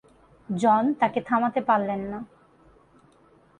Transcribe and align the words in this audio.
জন 0.49 0.83
তাকে 0.93 1.19
থামাতে 1.21 1.61
পারলেন 1.61 2.01
না। 2.11 2.19